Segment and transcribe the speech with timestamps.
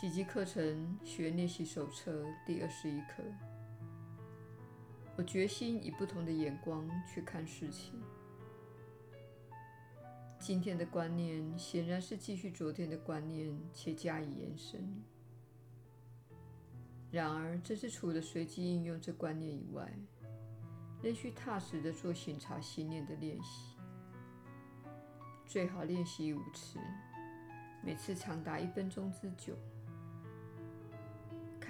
[0.00, 3.22] 奇迹课程学练习手册第二十一课。
[5.14, 8.00] 我决心以不同的眼光去看事情。
[10.38, 15.02] 今天的观念显然是继续昨天的观念，且加以延伸。
[17.10, 19.86] 然而，这是除了随机应用这观念以外，
[21.02, 23.76] 仍需踏实地做省察心念的练习。
[25.44, 26.78] 最好练习五次，
[27.84, 29.54] 每次长达一分钟之久。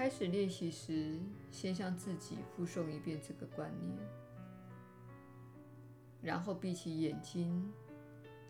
[0.00, 1.18] 开始练习时，
[1.50, 3.98] 先向自己复诵一遍这个观念，
[6.22, 7.70] 然后闭起眼睛，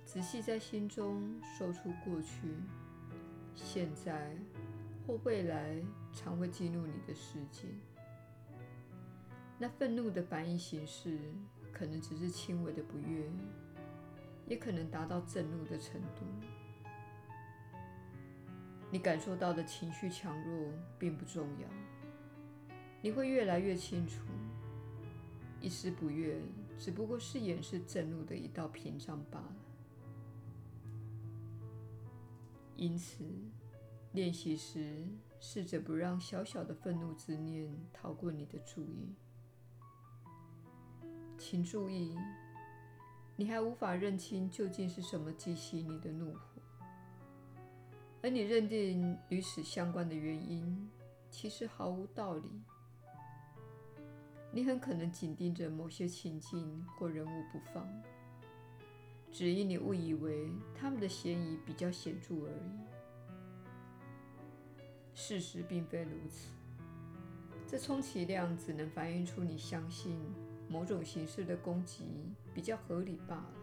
[0.04, 2.54] 仔细在心中说出过去、
[3.56, 4.32] 现在
[5.04, 5.82] 或未来
[6.12, 7.68] 常会激怒你的事件。
[9.58, 11.18] 那愤怒的反应形式
[11.72, 13.28] 可能只是轻微的不悦，
[14.46, 16.22] 也可能达到震怒的程度。
[18.90, 21.68] 你感受到的情绪强弱并不重要，
[23.00, 24.22] 你会越来越清楚，
[25.60, 26.42] 一丝不悦
[26.76, 29.56] 只不过是掩饰震怒的一道屏障罢了。
[32.74, 33.22] 因此，
[34.12, 35.06] 练习时
[35.38, 39.14] 试着不让小小的愤怒之念逃过你的注意。
[41.38, 42.18] 请注意，
[43.36, 46.49] 你还无法认清究竟是什么激起你的怒火。
[48.22, 50.90] 而你认定与此相关的原因，
[51.30, 52.42] 其实毫无道理。
[54.52, 57.88] 你很可能紧盯着某些情境或人物不放，
[59.30, 62.78] 只因你误以为他们的嫌疑比较显著而已。
[65.14, 66.48] 事实并非如此，
[67.66, 70.18] 这充其量只能反映出你相信
[70.68, 73.59] 某种形式的攻击比较合理罢了。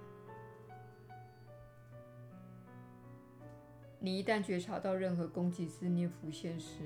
[3.99, 6.83] 你一旦觉察到任何攻击思念浮现时，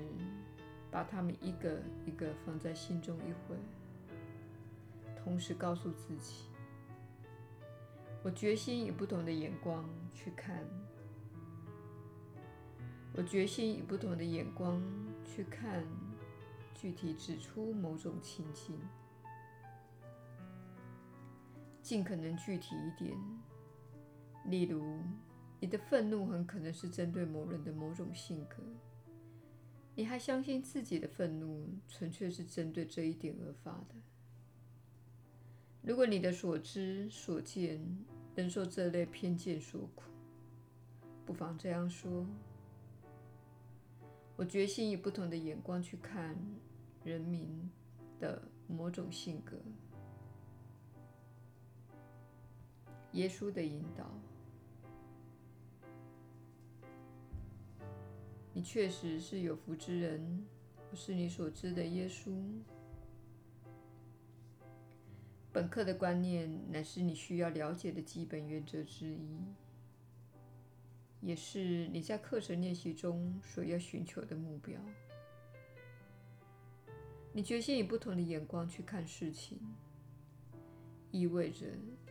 [0.90, 3.56] 把它们一个一个放在心中一会，
[5.22, 6.46] 同时告诉自己
[8.24, 9.84] ：“我决心以不同的眼光
[10.14, 10.64] 去看。
[13.14, 14.82] 我决心以不同的眼光
[15.22, 15.84] 去看，
[16.74, 18.80] 具体指出某种情境，
[21.82, 23.14] 尽可能具体一点，
[24.46, 24.98] 例如。”
[25.62, 28.56] 你的愤怒很可能是针对某人的某种性格，
[29.94, 33.94] 你还相信自己的愤怒纯粹是针对这一点而发的。
[35.80, 37.80] 如果你的所知所见
[38.34, 40.02] 仍受这类偏见所苦，
[41.24, 42.26] 不妨这样说：
[44.34, 46.36] 我决心以不同的眼光去看
[47.04, 47.70] 人民
[48.18, 49.56] 的某种性格。
[53.12, 54.12] 耶稣的引导。
[58.54, 60.44] 你确实是有福之人，
[60.90, 62.30] 我是你所知的耶稣。
[65.50, 69.38] 本课的观念乃是你需要了解的基本原则之一，
[71.22, 74.78] 也是你在课程练习中所要寻求的目标。
[77.32, 79.58] 你决心以不同的眼光去看事情，
[81.10, 81.66] 意味着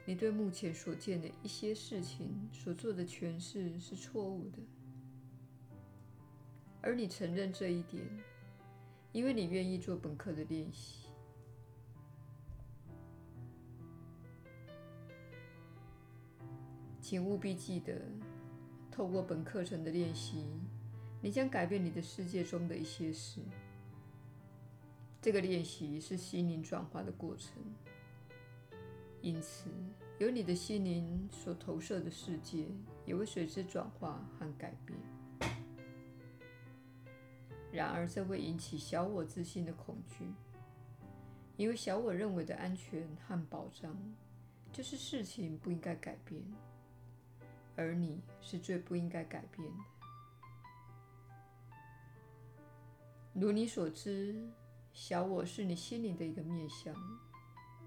[0.05, 4.57] 你对目前所见的一些事情所做的诠释是错误的。
[6.81, 8.03] 而你承认这一点，
[9.11, 11.07] 因为你愿意做本课的练习。
[16.99, 18.01] 请务必记得，
[18.89, 20.45] 透过本课程的练习，
[21.21, 23.41] 你将改变你的世界中的一些事。
[25.21, 27.61] 这个练习是心灵转化的过程，
[29.21, 29.69] 因此，
[30.17, 32.65] 由你的心灵所投射的世界
[33.05, 34.97] 也会随之转化和改变。
[37.71, 40.25] 然而，这会引起小我自信的恐惧，
[41.55, 43.95] 因为小我认为的安全和保障，
[44.73, 46.43] 就是事情不应该改变，
[47.77, 49.77] 而你是最不应该改变的。
[53.33, 54.35] 如你所知，
[54.91, 56.93] 小我是你心灵的一个面向，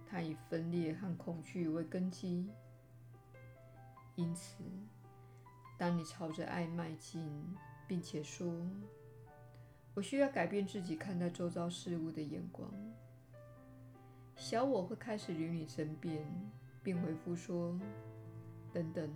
[0.06, 2.49] 它以分裂和恐惧为根基。
[4.14, 4.62] 因此，
[5.76, 7.31] 当你朝着爱迈进，
[7.87, 8.67] 并且说，
[9.94, 12.69] 我需要改变自己看待周遭事物的眼光。
[14.37, 16.26] 小我会开始与你争辩，
[16.82, 17.79] 并回复说
[18.75, 19.08] ：“等等，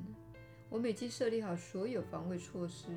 [0.69, 2.88] 我们已经设立好所有防卫措施，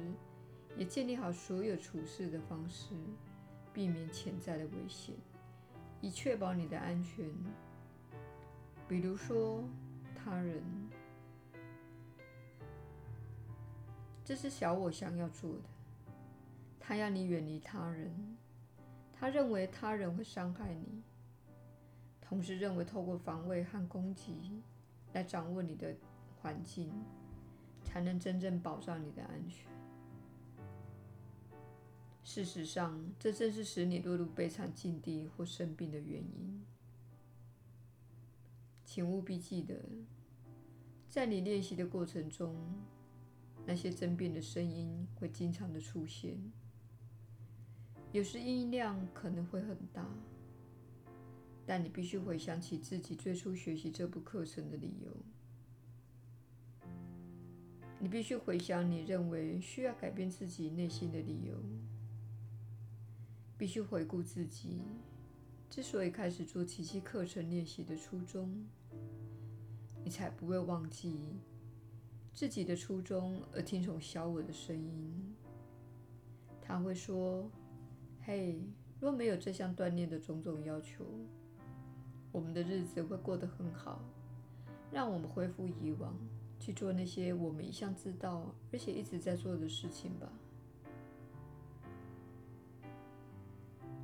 [0.77, 2.93] 也建立好所有处事的方式，
[3.73, 5.15] 避免潜在的危险，
[6.01, 7.27] 以确保你的安全。
[8.87, 9.63] 比如说，
[10.13, 10.63] 他人，
[14.23, 15.63] 这是小我想要做的。”
[16.91, 18.37] 他要你远离他人，
[19.13, 21.01] 他认为他人会伤害你，
[22.19, 24.61] 同时认为透过防卫和攻击
[25.13, 25.95] 来掌握你的
[26.41, 26.91] 环境，
[27.81, 29.71] 才能真正保障你的安全。
[32.25, 36.61] 事实上，这正是使你落入悲惨境地或生病的原因。
[38.83, 39.81] 请务必记得，
[41.07, 42.53] 在你练习的过程中，
[43.65, 46.37] 那些争辩的声音会经常的出现，
[48.11, 50.05] 有时音量可能会很大，
[51.65, 55.11] 但你必须回想起自己最初学习这部课程的理由。
[57.99, 61.55] 你必须回想你认为需要改变自己内心的理由。
[63.57, 64.81] 必须回顾自己
[65.69, 68.65] 之所以开始做奇迹课程练习的初衷，
[70.03, 71.39] 你才不会忘记
[72.33, 75.35] 自己的初衷，而听从小我的声音。
[76.59, 77.47] 他会说
[78.23, 78.61] ：“嘿，
[78.99, 81.03] 若没有这项锻炼的种种要求，
[82.31, 83.99] 我们的日子会过得很好。
[84.91, 86.13] 让我们恢复以往，
[86.59, 90.31] 去做那些我们一向知道而且一直在做的事情吧。”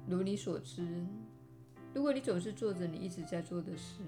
[0.09, 1.05] 如你所知，
[1.93, 4.01] 如果你总是做着你一直在做的事，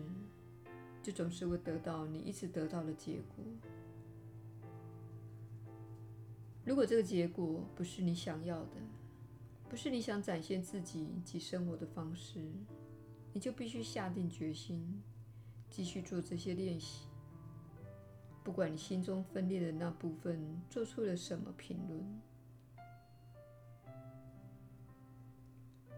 [1.04, 3.46] 就总是会得到你一直得到的结果。
[6.66, 8.78] 如果这个结果不是你想要的，
[9.70, 12.42] 不是你想展现自己及生活的方式，
[13.32, 15.00] 你就必须下定决心
[15.70, 17.06] 继续做这些练习，
[18.44, 22.22] 不管你心中分裂的那部分做出了什么评论。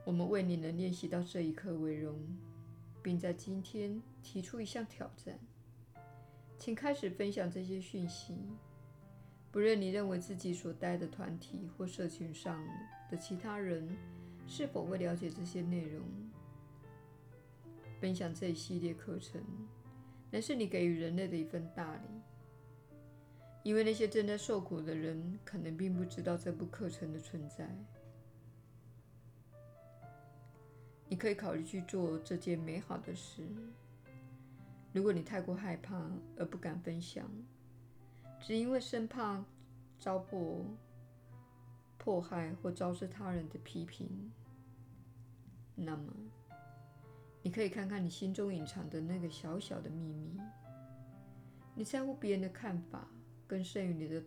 [0.03, 2.19] 我们为你能练习到这一刻为荣，
[3.01, 5.39] 并在今天提出一项挑战，
[6.59, 8.35] 请开始分享这些讯息。
[9.51, 12.63] 不论你认为自己所待的团体或社群上
[13.09, 13.85] 的其他人
[14.47, 16.05] 是否会了解这些内容，
[17.99, 19.41] 分享这一系列课程，
[20.29, 22.21] 乃是你给予人类的一份大礼。
[23.63, 27.69] 因为那些正在受苦的人可能并不知道这部课程的存在。
[31.07, 33.43] 你可以考虑去做这件美好的事。
[34.93, 37.29] 如果你太过害怕而不敢分享，
[38.41, 39.43] 只因为生怕
[39.99, 40.65] 遭迫
[41.97, 44.31] 迫害或招致他人的批评，
[45.75, 46.11] 那么
[47.43, 50.39] 你可以看看你心中隐藏的那个小小的秘密。
[51.75, 53.07] 你在乎别人的看法，
[53.47, 54.21] 更胜于你的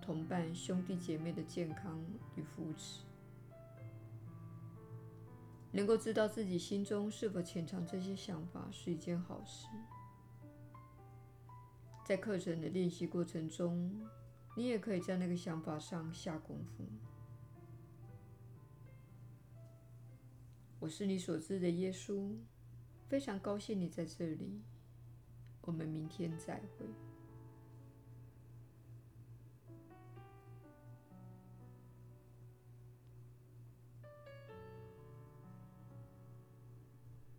[0.00, 2.02] 同伴兄弟姐妹的健康
[2.36, 3.04] 与扶持。
[5.70, 9.66] 能够知道自己心中是否潜藏这些想法是一件好事。
[12.04, 13.90] 在课程的练习过程中，
[14.54, 16.84] 你也可以在那个想法上下功夫。
[20.78, 22.36] 我是你所知的耶稣，
[23.08, 24.60] 非常高兴你在这里。
[25.62, 27.13] 我们明天再会。